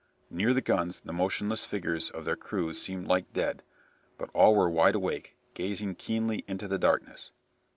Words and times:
Near 0.31 0.51
the 0.55 0.61
guns 0.63 0.99
the 1.01 1.13
motionless 1.13 1.63
figures 1.63 2.09
of 2.09 2.25
their 2.25 2.35
crews 2.35 2.81
seemed 2.81 3.05
like 3.07 3.31
dead, 3.33 3.61
but 4.17 4.31
all 4.33 4.55
were 4.55 4.67
wide 4.67 4.95
awake, 4.95 5.35
gazing 5.53 5.93
keenly 5.93 6.43
into 6.47 6.67
the 6.67 6.79
darkness. 6.79 7.31